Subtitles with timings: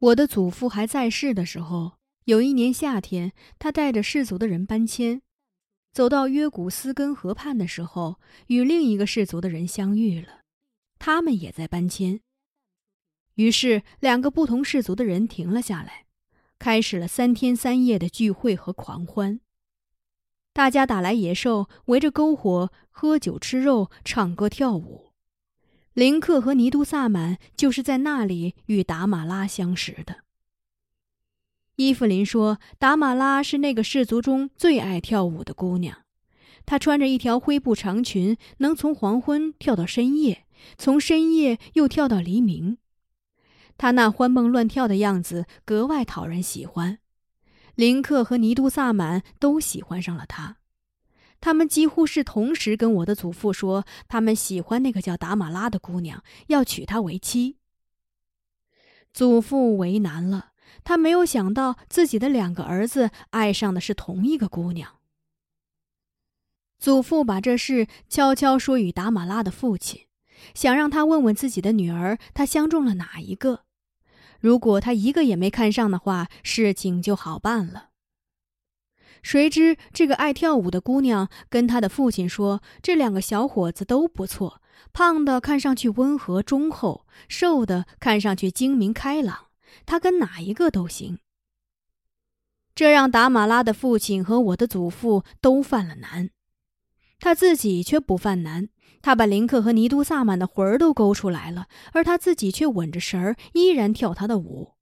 [0.00, 5.20] 我的祖父还在世的时候，有一年夏天，他带着氏族的人搬迁，
[5.92, 10.40] 走到约古斯根河畔的时候，与另一个氏族的人相遇了，
[10.98, 12.20] 他们也在搬迁。
[13.34, 16.06] 于是，两个不同氏族的人停了下来，
[16.58, 19.40] 开始了三天三夜的聚会和狂欢。
[20.54, 25.09] 大家打来野兽，围着篝火喝酒吃肉，唱歌跳舞。
[25.94, 30.18] 林克和尼都萨满就是在那里与达玛拉相识的。
[31.76, 36.04] 伊芙琳说：“达玛拉是那个氏族中最爱跳舞的姑娘，
[36.64, 40.44] 她穿着一条灰布长裙，能从黄昏跳到深夜，
[40.78, 42.78] 从深夜又跳到黎明。
[43.78, 46.98] 她那欢蹦乱跳的样子格外讨人喜欢，
[47.74, 50.58] 林克和尼都萨满都喜欢上了她。”
[51.40, 57.56] 他们几乎是同时跟我的祖父说，他们喜欢那个叫达玛拉的姑娘，要娶她为妻。
[59.12, 60.52] 祖父为难了，
[60.84, 64.96] 他没有想到自己的两个儿子爱上的是同一个姑娘。
[66.78, 70.06] 祖父把这事悄悄说与达玛拉的父亲，
[70.54, 73.64] 想让他问问自己的女儿，她相中了哪一个。
[74.38, 77.89] 如果他一个也没看上的话，事情就好办了。
[79.22, 84.60] 谁知这个爱跳舞的姑娘跟她的父亲说：“这两个小伙子都不错，
[84.92, 89.48] 胖的看上去温和忠厚，瘦的看上去精明开朗，
[89.84, 91.18] 他跟哪一个都行。”
[92.74, 96.30] 这让达马拉的父亲和我的祖父都犯了难，
[97.18, 98.68] 他自己却不犯难。
[99.02, 104.74] 他把林克和尼都萨满的魂儿都勾出来了，而他自己却稳着神儿，依然跳他的舞，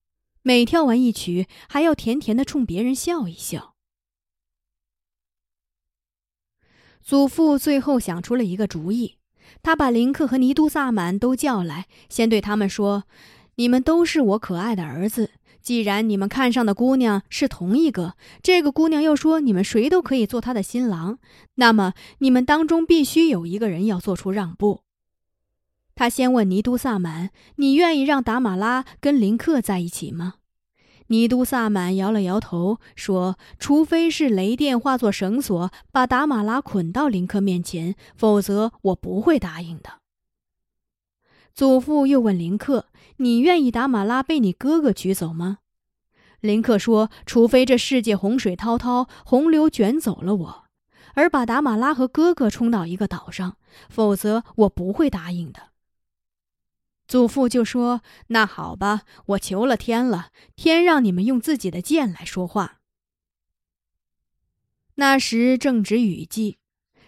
[0.43, 3.77] 每跳完一曲，还要甜甜的冲别人笑一笑。
[7.03, 9.17] 祖父最后想出了一个主意，
[9.63, 13.05] 他把林克和尼都萨满都叫来，先对他们说
[13.57, 15.31] ：“你们都是我可爱的儿子。
[15.61, 21.19] 既然你们看上的姑娘是同一个，这个姑娘又说你们谁都可以做她的新郎，
[21.57, 24.83] 那么你们当中必须有一个人要做出让步。”
[25.95, 30.35] 他先问尼都萨满：“你愿意让达马拉跟林克在一起吗？”
[31.09, 40.01] 尼都萨满摇了摇头，说：“除非是雷电化作绳索，把达玛拉捆到林克面前，否则我不会答应的。”
[41.55, 42.87] 祖父又问林克
[43.19, 45.59] ：“你愿意达玛拉被你哥哥娶走吗？”
[46.41, 50.65] 林克说：“除非这世界洪水滔滔，洪流卷走了我，
[51.15, 53.57] 而把达玛拉和哥哥冲到一个岛上，
[53.89, 55.71] 否则我不会答应的。”
[57.09, 62.81] 祖父就说：“那好吧，我求了天了，天让你们用自己的剑来说话。”
[64.97, 66.59] 那时正值雨季，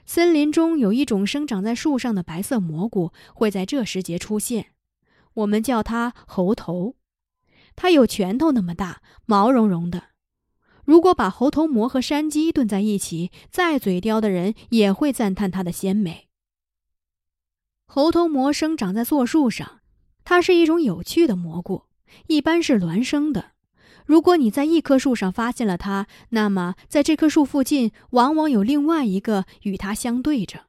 [0.06, 4.72] 森林中有一种生长在树上的白色蘑菇会在这时节出现，
[5.34, 6.96] 我们叫它猴头。
[7.76, 10.04] 它有拳头那么大，毛茸茸的。
[10.86, 16.28] 如果把猴头蘑和山鸡炖在一起，再嘴刁的人也会赞叹它的鲜美。
[17.84, 19.79] 猴头蘑生长在柞树上。
[20.24, 21.84] 它是一种有趣的蘑菇，
[22.26, 23.52] 一般是孪生的。
[24.06, 30.64] 如果你在一棵树上发现了它，那么在这棵树附近往往有另外一个与它相对着。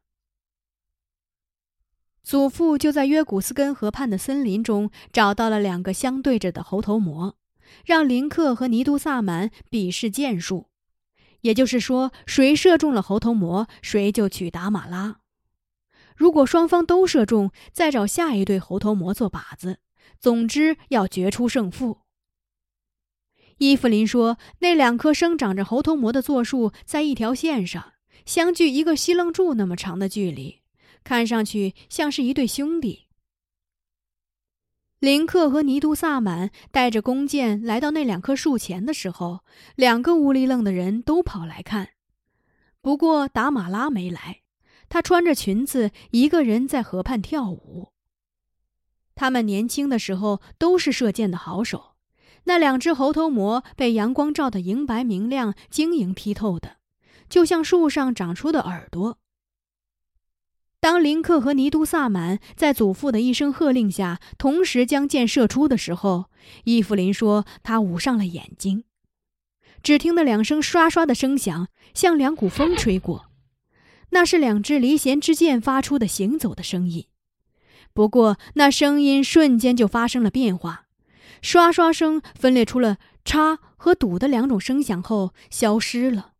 [2.23, 7.35] 祖父就在约古斯根河畔的森林中找到了两个相对着的猴头蘑，
[7.83, 10.67] 让林克和尼都萨满比试剑术，
[11.41, 15.20] 也就是说，谁射中了猴头蘑，谁就娶达马拉。
[16.21, 19.79] 如果双方都射中，再找下一对猴头魔做靶子。
[20.19, 22.01] 总之要决出胜负。
[23.57, 30.61] 伊芙琳说：“那两棵生长着猴头魔的座树在一条线上，相距一个西楞柱那么长的距离，
[31.03, 33.07] 看上去像是一对兄弟。”
[35.01, 39.39] 林克和尼都萨满带着弓箭来到那两棵树前的时候，
[39.75, 41.93] 两个乌里愣的人都跑来看，
[42.79, 44.41] 不过达马拉没来。
[44.91, 47.93] 她穿着裙子，一个人在河畔跳舞。
[49.15, 51.93] 他们年轻的时候都是射箭的好手，
[52.43, 56.75] 那两只猴头蘑被阳光照得银白明亮、晶莹剔透的，
[57.29, 59.17] 就像树上长出的耳朵。
[60.81, 66.25] 当林克和尼都萨满在祖父的一声喝令下同时将箭射出的时候，
[66.65, 68.83] 伊芙琳说：“他捂上了眼睛。”
[69.81, 73.30] 只听得两声唰唰的声响，像两股风吹过。
[74.11, 77.07] 那是两支离弦之箭发出的行走的声音，
[77.93, 80.85] 不过那声音瞬间就发生了变化，
[81.41, 86.33] 刷刷声分裂出了“叉”和“堵”的两种声响后消失了。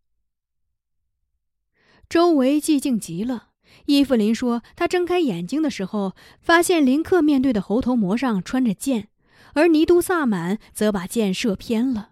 [2.08, 3.48] 周围寂静极了。
[3.86, 9.08] 伊芙琳说：“她睁开眼睛的时候，发现林克面对的猴头膜上穿着剑，
[9.54, 12.12] 而尼都萨满则把箭射偏了。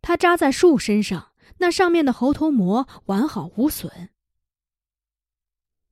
[0.00, 4.08] 他扎在树身上，那上面的猴头膜完好无损。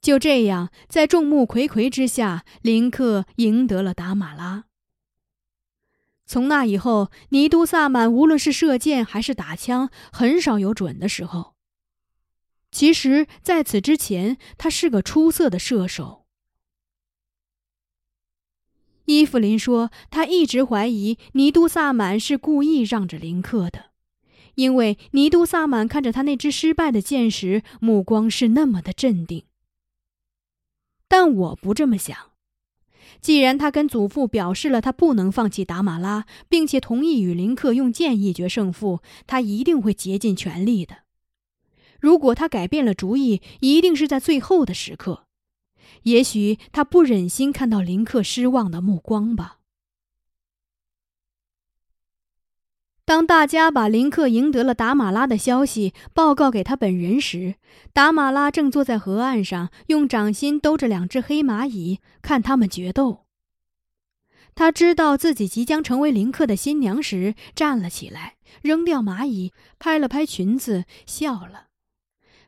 [0.06, 4.66] 就这样，在众目睽睽之下，林克赢得了达马拉。
[6.26, 11.56] 从那以后，尼都萨满无论是射箭还是打枪，很少有准的时候。
[12.70, 16.26] 其实，在此之前，他是个出色的射手。
[19.06, 23.86] 伊芙琳说，他一直怀疑尼都萨满是故意让着林克的，
[24.54, 29.46] 因为尼都萨满看着他那支失败的箭时，目光是那么的镇定。
[31.08, 32.16] 但我不这么想。
[33.20, 40.98] 既然他跟祖父表示了他不能放弃达马拉，并且同意与林克用剑一决胜负，他一定会竭尽全力的。
[41.98, 45.24] 如果他改变了主意，一定是在最后的时刻。
[46.02, 49.58] 也许他不忍心看到林克失望的目光吧。
[53.06, 57.54] 当大家把林克赢得了达马拉的消息报告给他本人时，
[57.92, 63.26] 达马拉正坐在河岸上，用掌心兜着两只黑蚂蚁，看他们决斗。
[64.56, 71.66] 他知道自己即将成为林克的新娘时，站了起来，扔掉蚂蚁，拍了拍裙子，笑了。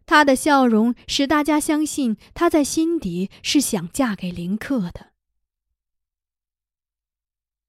[0.06, 5.12] 他的笑容使大家相信他在心底是想嫁给林克的。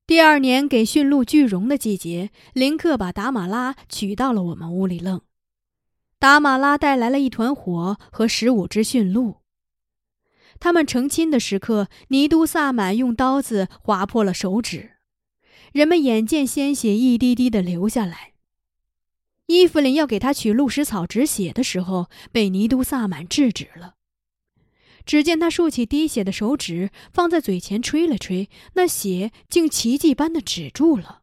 [0.09, 5.21] 第二年给驯鹿聚绒的季节，林克把达马拉娶到了我们屋里愣。
[6.17, 9.41] 达马拉带来了一团火和十五只驯鹿。
[10.59, 14.93] 他们成亲的时刻，尼都萨满用刀子划破了手指，
[15.73, 18.33] 人们眼见鲜血一滴滴的流下来。
[19.45, 23.93] 伊芙琳要给他取鹿食草止血的时候，被尼都萨满制止了。
[25.05, 31.21] 只见他竖起滴血的手指，放在嘴前吹了吹，那血竟奇迹般的止住了。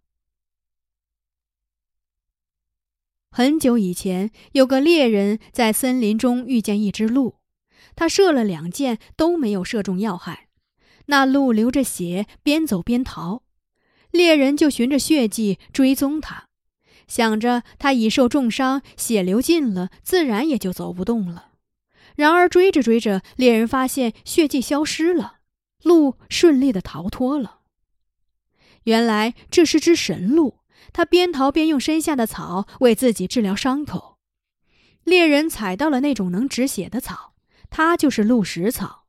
[3.30, 7.36] 很久以前，有个猎人在森林中遇见一只鹿，
[7.94, 10.48] 他射了两箭都没有射中要害，
[11.06, 13.42] 那鹿流着血，边走边逃，
[14.10, 16.48] 猎人就循着血迹追踪他，
[17.06, 21.52] 想着他已受重伤，血流尽了，自然也就走不动了。
[22.16, 25.36] 然而追着追着，猎人发现血迹消失了，
[25.82, 27.60] 鹿顺利的逃脱了。
[28.84, 30.60] 原来这是只神鹿，
[30.92, 34.16] 它边逃边用身下的草为自己治疗伤口。
[35.04, 37.34] 猎人采到了那种能止血的草，
[37.70, 39.04] 它就是鹿食草。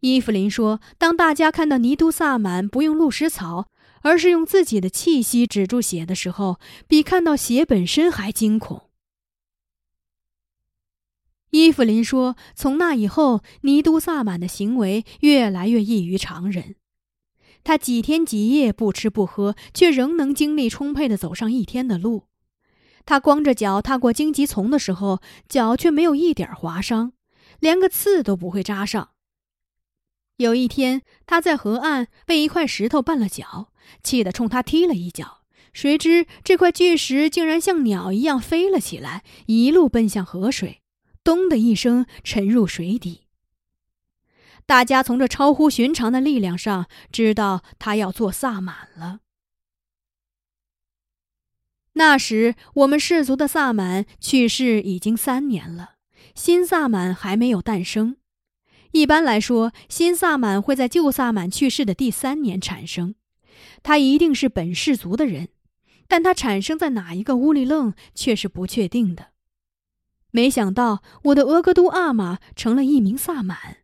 [0.00, 3.68] 伊芙琳说：“当大家看到尼都萨满不用鹿食草，
[4.02, 8.85] 而是用自己的气息止住血的时候，比看到血本身还惊恐。”
[11.58, 16.76] 伊芙琳说：“从那以后，尼都萨满的行为越来越异于常人。
[17.64, 22.24] 他几天几夜不吃不喝，却仍能精力充沛地走上一天的路。
[23.04, 27.12] 他光着脚踏过荆棘丛的时候，脚却没有一点划伤，
[27.60, 29.10] 连个刺都不会扎上。
[30.36, 33.72] 有一天，他在河岸被一块石头绊了脚，
[34.02, 40.82] 气得冲他踢了一脚，谁知这块巨石竟然像鸟一样飞了起来，一路奔向河水。”
[41.26, 43.22] 咚的一声，沉入水底。
[44.64, 49.18] 大家从这超乎寻常的力量上知道他要做萨满了。
[51.94, 55.94] 那时，我们氏族的萨满去世已经三年了，
[56.36, 58.18] 新萨满还没有诞生。
[58.92, 63.16] 一般来说，新萨满会在旧萨满去世的第三年产生。
[63.82, 65.48] 他一定是本氏族的人，
[66.06, 69.32] 但他产生在哪一个乌里楞却是不确定的。
[70.36, 73.78] 没想到我的额格都阿玛成了一名萨满。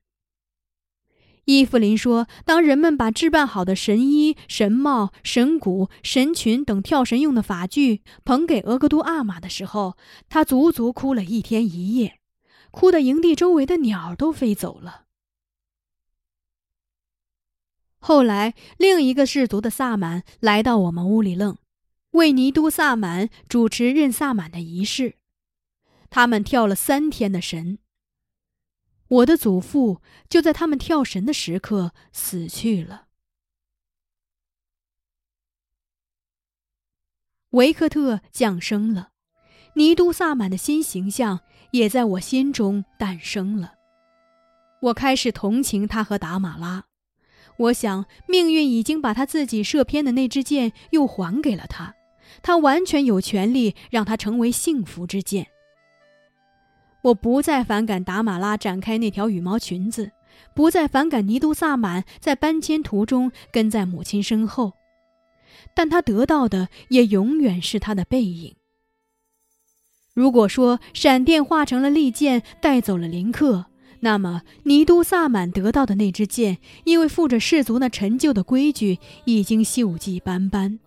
[1.46, 9.96] 伊芙琳说：“当人们把置办好的神衣、神帽、神鼓、神裙等跳神用的法具捧给额格都阿玛的时候，
[10.28, 12.18] 他足足哭了一天一夜，
[12.70, 15.04] 哭得营地周围的鸟都飞走了。”
[17.98, 21.56] 后来，另一个氏族的萨满来到我们屋里愣，
[22.10, 25.14] 为尼都萨满主持任萨满的仪式。
[26.14, 27.78] 他们跳了三天的神。
[29.08, 33.06] 我的祖父就在他们跳神的时刻死去了。
[37.52, 39.12] 维克特降生了，
[39.76, 41.40] 尼都萨满的新形象
[41.70, 43.76] 也在我心中诞生了。
[44.82, 46.84] 我开始同情他和达马拉，
[47.56, 51.94] 我想命运已经把他自己射偏的那支箭又还给了他，
[52.42, 55.51] 他完全有权利让他成为幸福之箭。
[57.02, 60.12] 我不再反感达马拉展开那条羽毛裙子，
[60.54, 64.72] 不再反感尼都萨满在搬迁途中跟在母亲身后。
[65.74, 68.54] 但他得到的也永远是他的背影。
[70.14, 73.66] 如果说闪电化成了利剑带走了林克，
[74.00, 80.78] 那么尼都萨满得到的那支剑，因为附着氏族那陈旧的规矩，已经锈迹斑斑。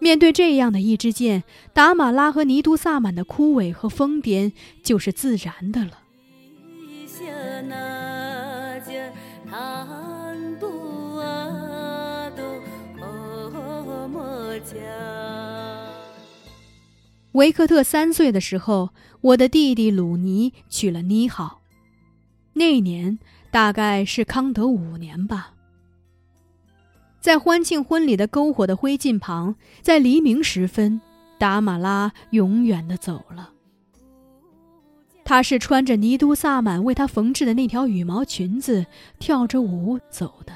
[0.00, 4.52] 面对这样的一支箭，达马拉和尼都萨满的枯萎和疯癫
[4.82, 5.98] 就是自然的了。
[17.32, 18.90] 维克特三岁的时候，
[19.20, 21.60] 我的弟弟鲁尼娶了妮好。
[22.54, 23.18] 那年
[23.52, 25.52] 大概是康德五年吧。
[27.20, 31.00] 在欢庆婚礼的篝火的灰烬旁，在黎明时分，
[31.38, 33.50] 达玛拉永远的走了。
[35.24, 38.86] 她是穿着尼都萨满为她缝制的那条羽毛裙子，
[39.18, 40.52] 跳着舞走的。